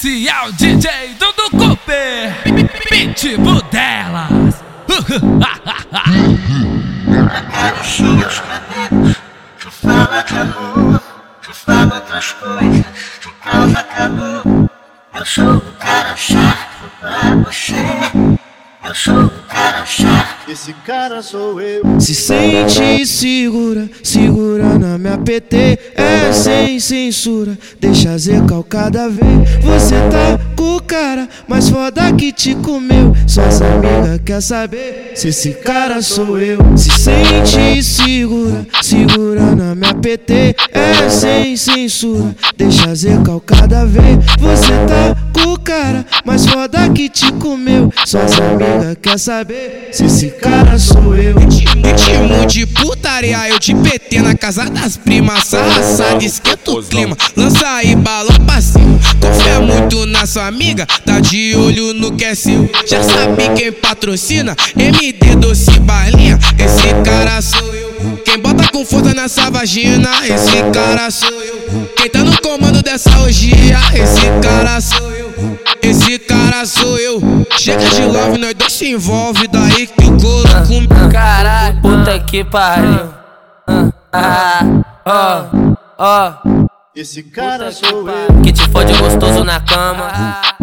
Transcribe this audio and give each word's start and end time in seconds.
Esse 0.00 0.28
é 0.28 0.46
o 0.46 0.52
DJ 0.52 1.16
Dudu 1.18 1.50
Cooper, 1.58 2.32
pitbull 2.88 3.60
delas. 3.62 4.54
Tu 9.58 9.70
fala 9.72 10.22
de 10.22 10.38
amor, 10.38 11.02
tu 11.42 11.52
fala 11.52 11.96
outras 11.96 12.30
coisas, 12.30 12.86
tu 13.20 13.28
causa 13.42 13.82
calor. 13.82 14.70
Eu 15.14 15.26
sou 15.26 15.56
o 15.56 15.60
cara 15.80 16.14
chato 16.14 16.92
pra 17.00 17.34
você, 17.44 17.74
eu 18.84 18.94
sou 18.94 19.24
o 19.24 19.30
cara 19.48 19.84
chato. 19.84 20.17
Esse 20.50 20.72
cara 20.72 21.22
sou 21.22 21.60
eu. 21.60 21.82
Se 22.00 22.14
sente 22.14 23.04
segura, 23.04 23.86
segura 24.02 24.78
na 24.78 24.96
minha 24.96 25.18
PT. 25.18 25.78
É 25.94 26.32
sem 26.32 26.80
censura, 26.80 27.58
deixa 27.78 28.16
zecar 28.16 28.62
cada 28.62 29.10
vez. 29.10 29.28
Você 29.62 29.96
tá 30.10 30.40
com 30.56 30.76
o 30.76 30.82
cara 30.82 31.28
mais 31.46 31.68
foda 31.68 32.10
que 32.14 32.32
te 32.32 32.54
comeu. 32.54 33.14
Suas 33.26 33.60
amigas 33.60 34.20
quer 34.24 34.40
saber 34.40 35.12
se 35.14 35.28
esse 35.28 35.52
cara 35.52 36.00
sou 36.00 36.38
eu. 36.38 36.58
Se 36.78 36.90
sente 36.92 37.82
segura, 37.82 38.66
segura 38.80 39.54
na 39.54 39.74
minha 39.74 39.92
PT. 39.92 40.56
É 40.72 41.10
sem 41.10 41.58
censura, 41.58 42.34
deixa 42.56 42.94
zecar 42.94 43.38
cada 43.40 43.84
vez. 43.84 44.16
Você 44.40 44.72
tá 44.86 45.14
com 45.30 45.52
o 45.52 45.60
cara 45.60 46.06
mais 46.24 46.46
foda 46.46 46.88
que 46.88 47.10
te 47.10 47.30
comeu. 47.32 47.92
Suas 48.08 48.32
amigas 48.40 48.96
quer 49.02 49.18
saber 49.18 49.90
se 49.92 50.06
esse 50.06 50.30
cara 50.30 50.78
sou 50.78 51.14
eu. 51.14 51.36
Ritmo 51.36 52.46
de 52.46 52.64
putaria, 52.64 53.50
eu 53.50 53.58
de 53.58 53.74
PT 53.74 54.22
na 54.22 54.34
casa 54.34 54.64
das 54.64 54.96
primas. 54.96 55.44
Sarraçada, 55.44 56.24
esquenta 56.24 56.70
o 56.70 56.82
clima. 56.82 57.14
Lança 57.36 57.68
aí 57.68 57.94
balão 57.94 58.34
pra 58.46 58.62
cima. 58.62 58.98
Confia 59.20 59.60
muito 59.60 60.06
na 60.06 60.24
sua 60.24 60.46
amiga, 60.46 60.86
tá 61.04 61.20
de 61.20 61.54
olho 61.54 61.92
no 61.92 62.10
que 62.16 62.24
é 62.24 62.34
seu. 62.34 62.66
Já 62.86 63.02
sabe 63.02 63.42
quem 63.54 63.72
patrocina? 63.72 64.56
MD 64.74 65.36
Doce 65.36 65.78
Balinha. 65.80 66.38
Esse 66.58 66.94
cara 67.04 67.42
sou 67.42 67.74
eu. 67.74 67.88
Quem 68.24 68.38
bota 68.38 68.66
com 68.72 68.86
força 68.86 69.12
nessa 69.12 69.50
vagina? 69.50 70.08
Esse 70.24 70.62
cara 70.72 71.10
sou 71.10 71.28
eu. 71.28 71.58
Quem 71.94 72.08
tá 72.08 72.20
no 72.20 72.40
comando 72.40 72.82
dessa 72.82 73.10
orgia? 73.18 73.78
Esse 73.92 74.22
cara 74.40 74.47
eu. 77.08 77.46
Chega 77.58 77.88
de 77.88 78.02
love, 78.02 78.38
nós 78.38 78.54
dois 78.54 78.72
se 78.72 78.90
envolve. 78.90 79.48
Daí 79.48 79.86
que 79.86 80.04
o 80.04 80.20
couro 80.20 80.48
com 80.88 81.08
Caralho, 81.08 81.80
puta 81.80 82.18
que 82.20 82.44
pariu. 82.44 83.08
Ah, 84.12 84.60
ó, 85.04 85.44
ó. 85.98 86.32
Esse 86.94 87.22
cara 87.22 87.66
Puta 87.66 87.70
que 87.70 87.86
sou 87.86 88.08
eu. 88.08 88.42
Que 88.42 88.52
te 88.52 88.68
fode 88.70 88.92
gostoso 88.94 89.44
na 89.44 89.60
cama. 89.60 90.10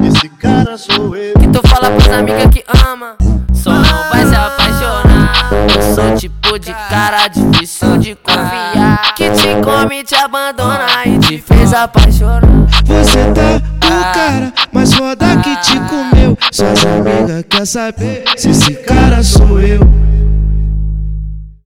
Esse 0.04 0.30
cara 0.30 0.78
sou 0.78 1.16
eu. 1.16 1.34
Que 1.36 1.48
tu 1.48 1.68
fala 1.68 1.92
pras 1.92 2.10
amigas 2.10 2.48
que 2.54 2.64
ama. 2.86 3.16
Só 3.54 3.72
não 3.72 4.10
vai 4.10 4.26
se 4.26 4.36
apaixonar. 4.36 5.50
Eu 5.74 5.96
sou 5.96 6.16
tipo 6.16 6.60
de 6.60 6.74
cara 6.74 7.28
difícil 7.28 7.98
de 7.98 8.16
confiar. 8.16 9.14
Que 9.16 9.30
te 9.30 9.48
come, 9.64 10.04
te 10.04 10.16
abandona 10.16 10.88
e 11.06 11.18
te 11.20 11.38
fez 11.38 11.74
apaixonar. 11.74 12.42
Você 12.86 13.26
tá 13.34 13.62
com 13.80 13.94
o 13.94 14.14
cara 14.14 14.54
mais 14.74 14.94
foda 14.94 15.38
que 15.38 15.56
te. 15.62 15.75
Suas 16.56 16.86
amigas 16.86 17.44
quer 17.50 17.68
saber 17.68 18.24
se 18.38 18.50
esse 18.52 18.76
cara 18.76 19.22
sou 19.22 19.60
eu. 19.60 19.95